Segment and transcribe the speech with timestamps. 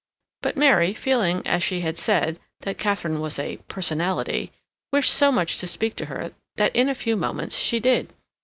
[0.41, 4.51] But Mary, feeling, as she had said, that Katharine was a "personality,"
[4.91, 8.11] wished so much to speak to her that in a few moments she did.